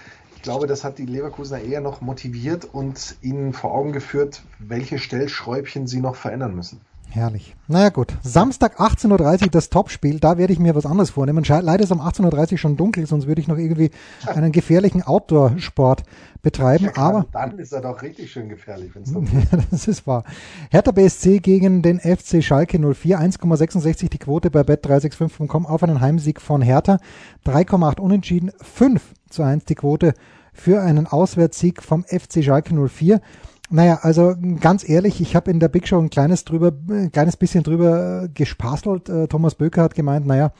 [0.45, 5.87] glaube, das hat die Leverkusener eher noch motiviert und ihnen vor Augen geführt, welche Stellschräubchen
[5.87, 6.79] sie noch verändern müssen.
[7.09, 7.55] Herrlich.
[7.67, 11.43] Naja gut, Samstag 18.30 Uhr das Topspiel, da werde ich mir was anderes vornehmen.
[11.45, 13.89] Leider ist um 18.30 Uhr schon dunkel, sonst würde ich noch irgendwie
[14.27, 16.03] einen gefährlichen Outdoor-Sport
[16.41, 16.85] betreiben.
[16.85, 19.71] Ja, aber dann ist er doch richtig schön gefährlich, wenn es dunkel ist.
[19.71, 20.25] das ist wahr.
[20.69, 26.41] Hertha BSC gegen den FC Schalke 04, 1,66 die Quote bei bet365.com auf einen Heimsieg
[26.41, 26.99] von Hertha,
[27.45, 30.13] 3,8 unentschieden, 5 zu 1 die Quote
[30.55, 33.21] für einen Auswärtssieg vom FC Schalke 04.
[33.69, 37.35] Naja, also ganz ehrlich, ich habe in der Big Show ein kleines drüber, ein kleines
[37.35, 39.09] bisschen drüber äh, gespaßelt.
[39.09, 40.51] Äh, Thomas Böker hat gemeint, naja,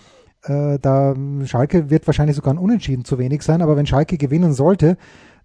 [0.44, 4.54] äh, da Schalke wird wahrscheinlich sogar ein Unentschieden zu wenig sein, aber wenn Schalke gewinnen
[4.54, 4.98] sollte,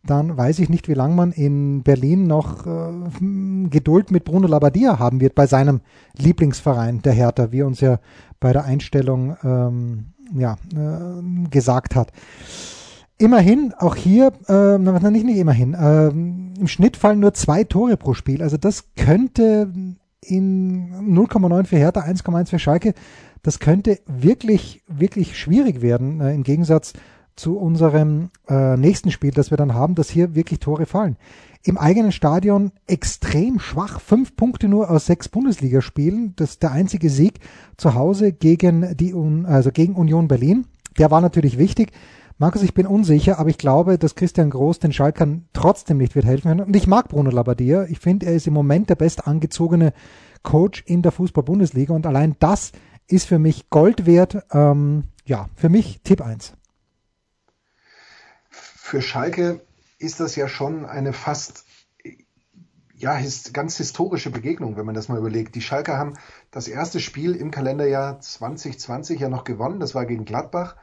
[0.04, 4.98] dann weiß ich nicht, wie lange man in Berlin noch äh, Geduld mit Bruno Labbadia
[4.98, 5.80] haben wird bei seinem
[6.16, 7.98] Lieblingsverein, der Hertha, wie uns ja
[8.40, 12.12] bei der Einstellung ähm, ja, äh, gesagt hat.
[13.20, 18.14] Immerhin, auch hier, äh, nicht, nicht immerhin, äh, im Schnitt fallen nur zwei Tore pro
[18.14, 18.42] Spiel.
[18.42, 19.70] Also das könnte
[20.22, 22.94] in 0,9 für Hertha, 1,1 für Schalke,
[23.42, 26.94] das könnte wirklich, wirklich schwierig werden, äh, im Gegensatz
[27.36, 31.18] zu unserem äh, nächsten Spiel, das wir dann haben, dass hier wirklich Tore fallen.
[31.62, 36.32] Im eigenen Stadion extrem schwach, fünf Punkte nur aus sechs Bundesligaspielen.
[36.36, 37.40] Das ist der einzige Sieg
[37.76, 40.64] zu Hause gegen die, also gegen Union Berlin.
[40.98, 41.92] Der war natürlich wichtig.
[42.40, 46.24] Markus, ich bin unsicher, aber ich glaube, dass Christian Groß den Schalkern trotzdem nicht wird
[46.24, 46.62] helfen können.
[46.62, 47.84] Und ich mag Bruno Labbadia.
[47.84, 49.92] Ich finde, er ist im Moment der best angezogene
[50.42, 52.72] Coach in der Fußball-Bundesliga und allein das
[53.06, 54.38] ist für mich Gold wert.
[54.52, 56.54] Ähm, ja, für mich Tipp 1.
[58.48, 59.60] Für Schalke
[59.98, 61.66] ist das ja schon eine fast
[62.96, 63.20] ja,
[63.52, 65.56] ganz historische Begegnung, wenn man das mal überlegt.
[65.56, 66.14] Die Schalker haben
[66.50, 69.78] das erste Spiel im Kalenderjahr 2020 ja noch gewonnen.
[69.78, 70.76] Das war gegen Gladbach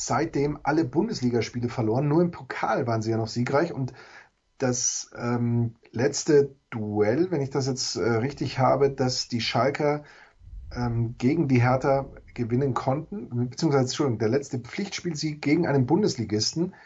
[0.00, 2.06] seitdem alle Bundesligaspiele verloren.
[2.06, 3.72] Nur im Pokal waren sie ja noch siegreich.
[3.72, 3.92] Und
[4.58, 10.04] das ähm, letzte Duell, wenn ich das jetzt äh, richtig habe, dass die Schalker
[10.72, 16.76] ähm, gegen die Hertha gewinnen konnten, beziehungsweise Entschuldigung, der letzte Pflichtspielsieg gegen einen Bundesligisten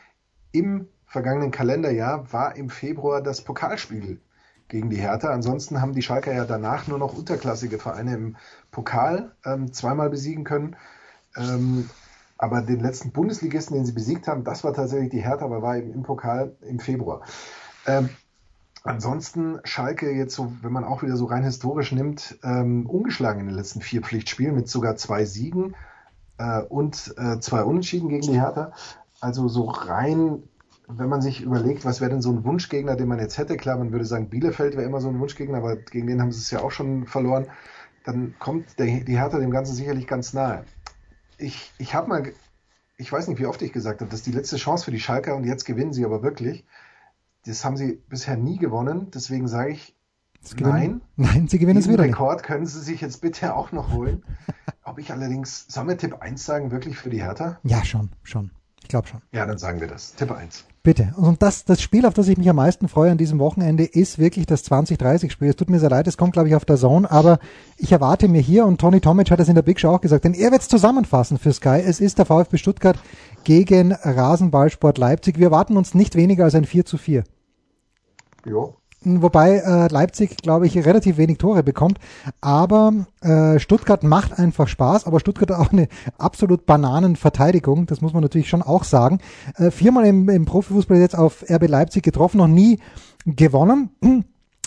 [0.52, 4.22] im vergangenen Kalenderjahr war im Februar das Pokalspiel
[4.68, 5.28] gegen die Hertha.
[5.28, 8.36] Ansonsten haben die Schalker ja danach nur noch unterklassige Vereine im
[8.70, 10.76] Pokal ähm, zweimal besiegen können.
[11.36, 11.90] Ähm,
[12.42, 15.76] aber den letzten Bundesligisten, den sie besiegt haben, das war tatsächlich die Hertha, aber war
[15.76, 17.22] eben im Pokal im Februar.
[17.86, 18.08] Ähm,
[18.82, 23.46] ansonsten Schalke jetzt so, wenn man auch wieder so rein historisch nimmt, ähm, ungeschlagen in
[23.46, 25.76] den letzten vier Pflichtspielen mit sogar zwei Siegen
[26.38, 28.72] äh, und äh, zwei Unentschieden gegen die Hertha.
[29.20, 30.42] Also so rein,
[30.88, 33.78] wenn man sich überlegt, was wäre denn so ein Wunschgegner, den man jetzt hätte, klar,
[33.78, 36.50] man würde sagen, Bielefeld wäre immer so ein Wunschgegner, aber gegen den haben sie es
[36.50, 37.46] ja auch schon verloren.
[38.04, 40.64] Dann kommt der, die Hertha dem Ganzen sicherlich ganz nahe
[41.42, 42.32] ich, ich habe mal,
[42.96, 45.00] ich weiß nicht, wie oft ich gesagt habe, das ist die letzte Chance für die
[45.00, 46.64] Schalker und jetzt gewinnen sie aber wirklich.
[47.44, 49.96] Das haben sie bisher nie gewonnen, deswegen sage ich,
[50.58, 51.02] nein.
[51.16, 52.04] Nein, sie gewinnen es wieder.
[52.04, 52.46] Rekord nicht.
[52.46, 54.24] können sie sich jetzt bitte auch noch holen.
[54.84, 57.58] Ob ich allerdings, sollen wir Tipp 1 sagen, wirklich für die Hertha?
[57.64, 58.50] Ja, schon, schon.
[58.82, 59.22] Ich glaube schon.
[59.32, 60.14] Ja, dann sagen wir das.
[60.14, 60.64] Tipp 1.
[60.82, 61.14] Bitte.
[61.16, 64.18] Und das, das Spiel, auf das ich mich am meisten freue an diesem Wochenende, ist
[64.18, 65.48] wirklich das 2030-Spiel.
[65.48, 67.38] Es tut mir sehr leid, es kommt, glaube ich, auf der Zone, aber
[67.76, 70.24] ich erwarte mir hier, und Tony Tomic hat es in der Big Show auch gesagt,
[70.24, 71.80] denn er wird es zusammenfassen für Sky.
[71.86, 72.98] Es ist der VfB Stuttgart
[73.44, 75.38] gegen Rasenballsport Leipzig.
[75.38, 77.22] Wir erwarten uns nicht weniger als ein 4 zu 4.
[78.44, 81.98] Ja, wobei äh, Leipzig, glaube ich, relativ wenig Tore bekommt.
[82.40, 85.88] Aber äh, Stuttgart macht einfach Spaß, aber Stuttgart hat auch eine
[86.18, 89.18] absolut Bananenverteidigung, das muss man natürlich schon auch sagen.
[89.56, 92.78] Äh, viermal im, im Profifußball jetzt auf RB Leipzig getroffen, noch nie
[93.26, 93.90] gewonnen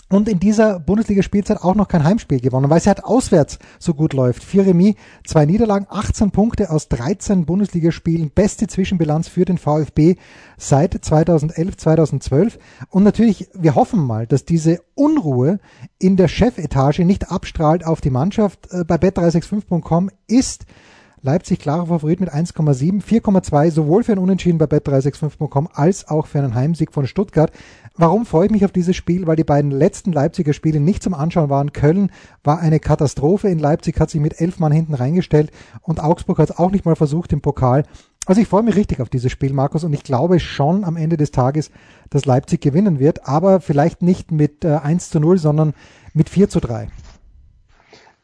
[0.08, 4.12] und in dieser Bundesliga-Spielzeit auch noch kein Heimspiel gewonnen, weil sie halt auswärts so gut
[4.12, 4.44] läuft.
[4.44, 10.16] Vier Remis, zwei Niederlagen, 18 Punkte aus 13 Bundesligaspielen, beste Zwischenbilanz für den VfB
[10.56, 12.58] seit 2011, 2012.
[12.90, 15.58] Und natürlich, wir hoffen mal, dass diese Unruhe
[15.98, 18.68] in der Chefetage nicht abstrahlt auf die Mannschaft.
[18.70, 20.66] Äh, bei bet365.com ist
[21.26, 26.38] Leipzig klarer Favorit mit 1,7, 4,2 sowohl für ein Unentschieden bei bet365.com als auch für
[26.38, 27.50] einen Heimsieg von Stuttgart.
[27.96, 29.26] Warum freue ich mich auf dieses Spiel?
[29.26, 31.72] Weil die beiden letzten Leipziger Spiele nicht zum Anschauen waren.
[31.72, 32.12] Köln
[32.44, 35.50] war eine Katastrophe in Leipzig, hat sich mit elf Mann hinten reingestellt
[35.82, 37.82] und Augsburg hat es auch nicht mal versucht im Pokal.
[38.26, 41.16] Also ich freue mich richtig auf dieses Spiel, Markus, und ich glaube schon am Ende
[41.16, 41.72] des Tages,
[42.08, 45.74] dass Leipzig gewinnen wird, aber vielleicht nicht mit äh, 1 zu 0, sondern
[46.14, 46.86] mit 4 zu 3.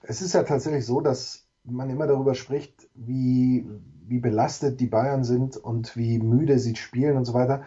[0.02, 3.66] Es ist ja tatsächlich so, dass man immer darüber spricht, wie,
[4.06, 7.62] wie belastet die Bayern sind und wie müde sie spielen und so weiter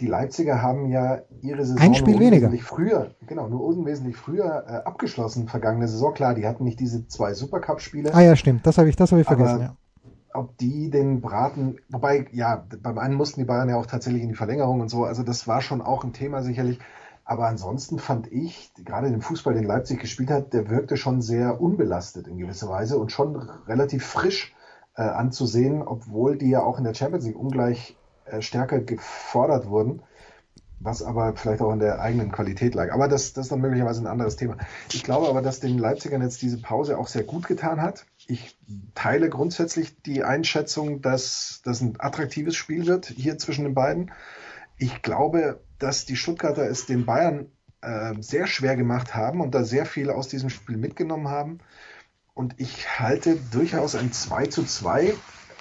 [0.00, 2.50] die Leipziger haben ja ihre Saison Ein Spiel weniger.
[2.58, 6.14] früher, genau, nur unwesentlich früher äh, abgeschlossen vergangene Saison.
[6.14, 8.12] Klar, die hatten nicht diese zwei Supercup-Spiele.
[8.14, 9.60] Ah ja, stimmt, das habe ich, das habe ich vergessen.
[9.60, 9.76] Ja.
[10.32, 14.30] Ob die den Braten, wobei, ja, beim einen mussten die Bayern ja auch tatsächlich in
[14.30, 16.80] die Verlängerung und so, also das war schon auch ein Thema sicherlich.
[17.24, 21.60] Aber ansonsten fand ich, gerade den Fußball, den Leipzig gespielt hat, der wirkte schon sehr
[21.60, 24.54] unbelastet in gewisser Weise und schon relativ frisch
[24.96, 30.02] äh, anzusehen, obwohl die ja auch in der Champions League ungleich äh, stärker gefordert wurden,
[30.80, 32.92] was aber vielleicht auch in der eigenen Qualität lag.
[32.92, 34.58] Aber das, das ist dann möglicherweise ein anderes Thema.
[34.92, 38.04] Ich glaube aber, dass den Leipzigern jetzt diese Pause auch sehr gut getan hat.
[38.26, 38.58] Ich
[38.94, 44.10] teile grundsätzlich die Einschätzung, dass das ein attraktives Spiel wird hier zwischen den beiden.
[44.76, 47.46] Ich glaube, dass die Stuttgarter es den Bayern
[47.80, 51.58] äh, sehr schwer gemacht haben und da sehr viel aus diesem Spiel mitgenommen haben.
[52.34, 55.14] Und ich halte durchaus ein 2 zu 2,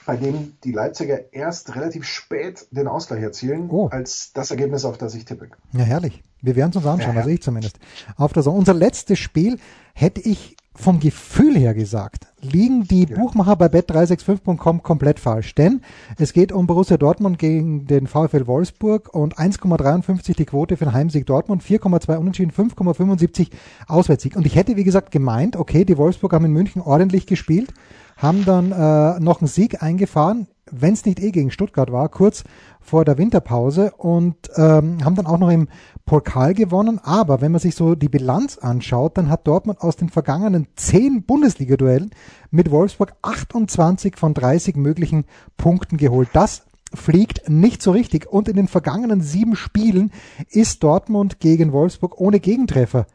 [0.05, 3.87] bei dem die Leipziger erst relativ spät den Ausgleich erzielen, oh.
[3.87, 5.49] als das Ergebnis, auf das ich tippe.
[5.71, 6.23] Ja, herrlich.
[6.41, 7.79] Wir werden es uns anschauen, ja, also ich zumindest.
[8.17, 9.59] Auf der Unser letztes Spiel
[9.93, 13.15] hätte ich vom Gefühl her gesagt, liegen die ja.
[13.15, 15.53] Buchmacher bei bet365.com komplett falsch.
[15.55, 15.81] Denn
[16.17, 20.93] es geht um Borussia Dortmund gegen den VfL Wolfsburg und 1,53 die Quote für den
[20.93, 23.49] Heimsieg Dortmund, 4,2 Unentschieden, 5,75
[23.87, 24.35] Auswärtssieg.
[24.35, 27.71] Und ich hätte, wie gesagt, gemeint, okay, die Wolfsburg haben in München ordentlich gespielt,
[28.17, 32.43] haben dann äh, noch einen Sieg eingefahren, wenn es nicht eh gegen Stuttgart war, kurz
[32.79, 35.67] vor der Winterpause und ähm, haben dann auch noch im
[36.05, 36.99] Pokal gewonnen.
[36.99, 41.23] Aber wenn man sich so die Bilanz anschaut, dann hat Dortmund aus den vergangenen zehn
[41.23, 42.11] Bundesliga-Duellen
[42.51, 45.25] mit Wolfsburg 28 von 30 möglichen
[45.57, 46.29] Punkten geholt.
[46.33, 46.63] Das
[46.93, 48.31] fliegt nicht so richtig.
[48.31, 50.11] Und in den vergangenen sieben Spielen
[50.49, 53.07] ist Dortmund gegen Wolfsburg ohne Gegentreffer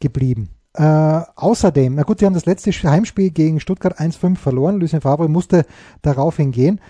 [0.00, 0.50] geblieben.
[0.74, 4.80] Äh, außerdem, na gut, sie haben das letzte Heimspiel gegen Stuttgart 1-5 verloren.
[4.80, 5.66] Lucien Favre musste
[6.00, 6.80] darauf hingehen.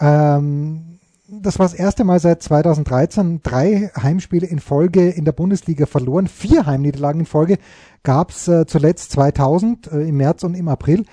[0.00, 0.91] Ähm,
[1.34, 6.26] das war das erste Mal seit 2013 drei Heimspiele in Folge in der Bundesliga verloren.
[6.26, 7.58] Vier Heimniederlagen in Folge
[8.02, 11.06] gab es äh, zuletzt 2000 äh, im März und im April.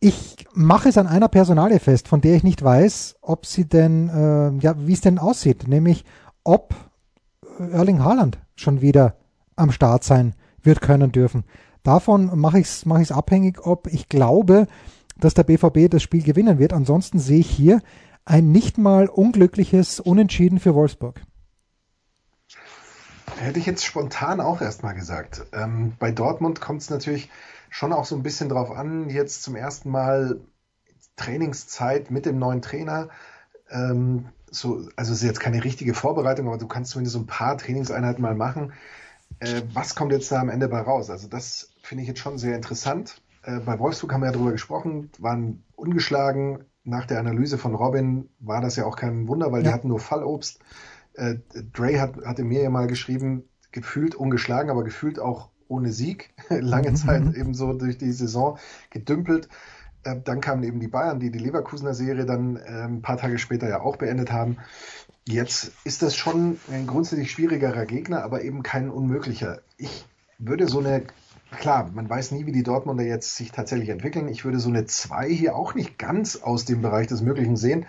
[0.00, 4.08] Ich mache es an einer Personalie fest, von der ich nicht weiß, ob sie denn,
[4.08, 6.04] äh, ja, wie es denn aussieht, nämlich
[6.42, 6.74] ob
[7.58, 9.16] Erling Haaland schon wieder
[9.56, 11.44] am Start sein wird können dürfen.
[11.82, 14.68] Davon mache ich es mache abhängig, ob ich glaube,
[15.18, 16.72] dass der BVB das Spiel gewinnen wird.
[16.72, 17.80] Ansonsten sehe ich hier
[18.24, 21.20] ein nicht mal unglückliches Unentschieden für Wolfsburg.
[23.36, 25.44] Hätte ich jetzt spontan auch erstmal gesagt.
[25.52, 27.30] Ähm, bei Dortmund kommt es natürlich
[27.68, 30.40] schon auch so ein bisschen drauf an, jetzt zum ersten Mal
[31.16, 33.08] Trainingszeit mit dem neuen Trainer.
[33.70, 37.26] Ähm, so, also es ist jetzt keine richtige Vorbereitung, aber du kannst zumindest so ein
[37.26, 38.72] paar Trainingseinheiten mal machen.
[39.40, 41.10] Äh, was kommt jetzt da am Ende bei raus?
[41.10, 43.20] Also das finde ich jetzt schon sehr interessant.
[43.42, 48.28] Äh, bei Wolfsburg haben wir ja darüber gesprochen, waren ungeschlagen, nach der Analyse von Robin
[48.38, 49.70] war das ja auch kein Wunder, weil ja.
[49.70, 50.60] die hatten nur Fallobst.
[51.14, 51.36] Äh,
[51.72, 56.34] Dre hat, hatte mir ja mal geschrieben, gefühlt ungeschlagen, aber gefühlt auch ohne Sieg.
[56.48, 56.96] Lange mhm.
[56.96, 58.58] Zeit eben so durch die Saison
[58.90, 59.48] gedümpelt.
[60.04, 63.38] Äh, dann kamen eben die Bayern, die die Leverkusener Serie dann äh, ein paar Tage
[63.38, 64.58] später ja auch beendet haben.
[65.26, 69.60] Jetzt ist das schon ein grundsätzlich schwierigerer Gegner, aber eben kein unmöglicher.
[69.78, 70.04] Ich
[70.38, 71.02] würde so eine
[71.50, 74.28] klar, man weiß nie, wie die Dortmunder jetzt sich tatsächlich entwickeln.
[74.28, 77.86] Ich würde so eine 2 hier auch nicht ganz aus dem Bereich des Möglichen sehen.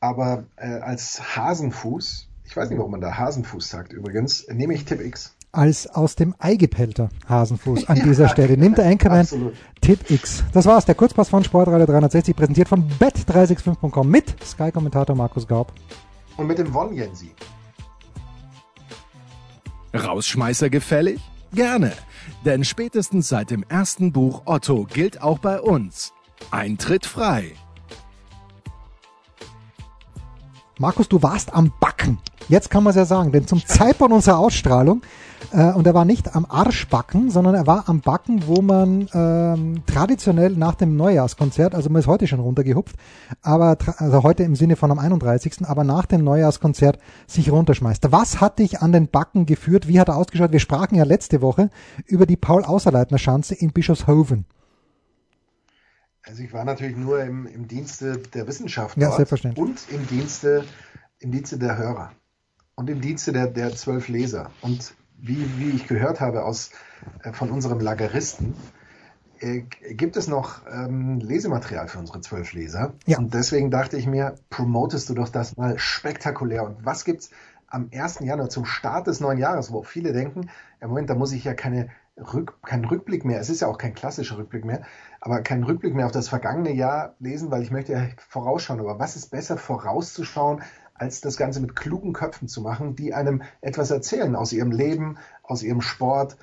[0.00, 4.84] Aber äh, als Hasenfuß, ich weiß nicht, warum man da Hasenfuß sagt übrigens, nehme ich
[4.84, 5.34] Tipp X.
[5.52, 8.56] Als aus dem Ei gepellter Hasenfuß an dieser ja, Stelle.
[8.56, 9.26] Nimmt der Anchorman
[9.80, 10.44] Tipp X.
[10.52, 15.72] Das war's, der Kurzpass von Sportradio 360, präsentiert von bet365.com mit Sky-Kommentator Markus Gaub.
[16.36, 17.32] Und mit dem Von Jensi.
[19.92, 21.20] Rausschmeißer gefällig?
[21.52, 21.92] Gerne,
[22.44, 26.12] denn spätestens seit dem ersten Buch Otto gilt auch bei uns
[26.50, 27.52] Eintritt frei.
[30.78, 32.18] Markus, du warst am Backen.
[32.48, 35.02] Jetzt kann man es ja sagen, denn zum Zeitpunkt unserer Ausstrahlung
[35.52, 39.82] äh, und er war nicht am Arschbacken, sondern er war am Backen, wo man ähm,
[39.86, 42.96] traditionell nach dem Neujahrskonzert, also man ist heute schon runtergehupft,
[43.42, 48.12] aber also heute im Sinne von am 31., aber nach dem Neujahrskonzert sich runterschmeißt.
[48.12, 49.88] Was hat dich an den Backen geführt?
[49.88, 50.52] Wie hat er ausgeschaut?
[50.52, 51.70] Wir sprachen ja letzte Woche
[52.06, 54.44] über die Paul-Außerleitner-Schanze in Bischofshofen.
[56.22, 60.64] Also ich war natürlich nur im, im Dienste der Wissenschaft ja, und im Dienste,
[61.18, 62.12] im Dienste der Hörer
[62.76, 64.50] und im Dienste der, der zwölf Leser.
[64.62, 66.70] Und wie, wie ich gehört habe aus,
[67.22, 68.54] äh, von unserem Lageristen,
[69.40, 69.62] äh,
[69.94, 72.92] gibt es noch ähm, Lesematerial für unsere zwölf Leser.
[73.06, 73.18] Ja.
[73.18, 76.64] Und deswegen dachte ich mir, promotest du doch das mal spektakulär.
[76.64, 77.30] Und was gibt's
[77.66, 78.20] am 1.
[78.20, 81.54] Januar zum Start des neuen Jahres, wo viele denken, im Moment, da muss ich ja
[81.54, 84.82] keine Rück, keinen Rückblick mehr, es ist ja auch kein klassischer Rückblick mehr,
[85.20, 88.80] aber keinen Rückblick mehr auf das vergangene Jahr lesen, weil ich möchte ja vorausschauen.
[88.80, 90.62] Aber was ist besser vorauszuschauen,
[91.00, 95.16] als das Ganze mit klugen Köpfen zu machen, die einem etwas erzählen aus ihrem Leben,
[95.42, 96.36] aus ihrem Sport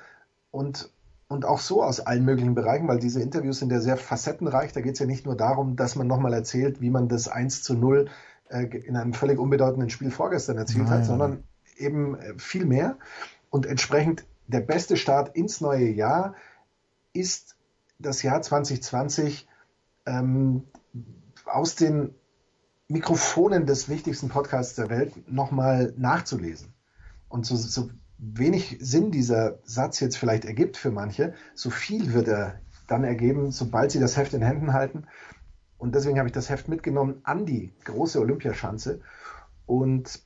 [0.50, 0.90] und,
[1.28, 4.72] und auch so aus allen möglichen Bereichen, weil diese Interviews sind ja sehr facettenreich.
[4.72, 7.62] Da geht es ja nicht nur darum, dass man nochmal erzählt, wie man das 1
[7.62, 8.08] zu 0
[8.48, 10.98] äh, in einem völlig unbedeutenden Spiel vorgestern erzielt Nein.
[10.98, 11.44] hat, sondern
[11.76, 12.96] eben äh, viel mehr.
[13.50, 16.34] Und entsprechend der beste Start ins neue Jahr
[17.12, 17.54] ist
[18.00, 19.46] das Jahr 2020
[20.06, 20.64] ähm,
[21.46, 22.12] aus den
[22.88, 26.72] Mikrofonen des wichtigsten Podcasts der Welt nochmal nachzulesen.
[27.28, 32.28] Und so, so wenig Sinn dieser Satz jetzt vielleicht ergibt für manche, so viel wird
[32.28, 35.04] er dann ergeben, sobald sie das Heft in Händen halten.
[35.76, 39.02] Und deswegen habe ich das Heft mitgenommen an die große Olympiaschanze
[39.66, 40.22] und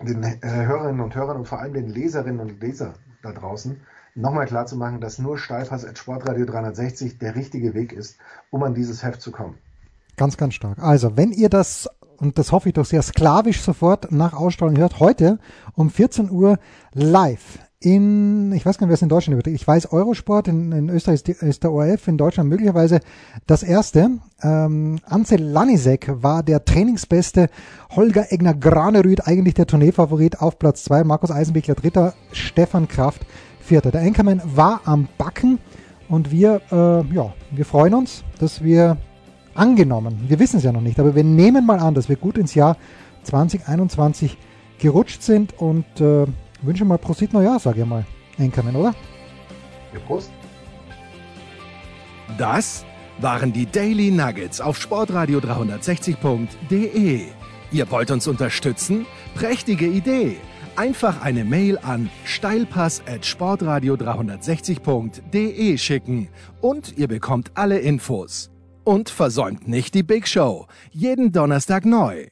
[0.00, 3.80] den äh, Hörerinnen und Hörern und vor allem den Leserinnen und Lesern da draußen
[4.14, 8.18] nochmal klar zu machen, dass nur Steilpass at Sportradio 360 der richtige Weg ist,
[8.50, 9.58] um an dieses Heft zu kommen.
[10.16, 10.78] Ganz, ganz stark.
[10.78, 15.00] Also, wenn ihr das, und das hoffe ich doch sehr sklavisch sofort nach Ausstrahlung hört,
[15.00, 15.38] heute
[15.74, 16.58] um 14 Uhr
[16.92, 19.60] live in, ich weiß gar nicht, wer es in Deutschland überträgt.
[19.60, 23.00] Ich weiß Eurosport, in, in Österreich ist, die, ist, der ORF, in Deutschland möglicherweise
[23.46, 24.10] das erste.
[24.42, 27.50] Ähm, Ansel Lanisek war der Trainingsbeste,
[27.94, 33.26] Holger Egner Granerüth eigentlich der Tourneefavorit auf Platz zwei, Markus Eisenbichler dritter, Stefan Kraft
[33.60, 33.90] vierter.
[33.90, 35.58] Der Anchorman war am Backen
[36.08, 38.96] und wir, äh, ja, wir freuen uns, dass wir
[39.54, 42.38] angenommen, wir wissen es ja noch nicht, aber wir nehmen mal an, dass wir gut
[42.38, 42.76] ins Jahr
[43.24, 44.36] 2021
[44.78, 46.26] gerutscht sind und äh,
[46.62, 48.04] wünsche mal Prosit Neujahr, sage ich mal.
[48.38, 48.94] Enkermann, oder?
[49.92, 50.30] Ja, Prost.
[52.38, 52.84] Das
[53.20, 57.22] waren die Daily Nuggets auf sportradio 360.de.
[57.70, 59.06] Ihr wollt uns unterstützen?
[59.34, 60.36] Prächtige Idee!
[60.76, 66.28] Einfach eine Mail an steilpass at sportradio 360.de schicken
[66.60, 68.53] und ihr bekommt alle Infos.
[68.84, 70.66] Und versäumt nicht die Big Show.
[70.90, 72.26] Jeden Donnerstag neu.